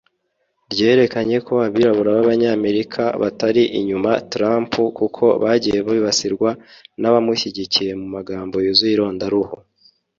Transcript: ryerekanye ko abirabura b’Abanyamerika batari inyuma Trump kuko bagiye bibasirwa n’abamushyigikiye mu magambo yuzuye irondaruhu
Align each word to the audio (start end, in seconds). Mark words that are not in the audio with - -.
ryerekanye 0.71 1.37
ko 1.47 1.53
abirabura 1.67 2.09
b’Abanyamerika 2.17 3.01
batari 3.21 3.63
inyuma 3.79 4.11
Trump 4.33 4.71
kuko 4.97 5.23
bagiye 5.43 5.77
bibasirwa 5.87 6.49
n’abamushyigikiye 7.01 7.91
mu 8.01 8.07
magambo 8.15 8.55
yuzuye 8.65 8.93
irondaruhu 8.95 9.55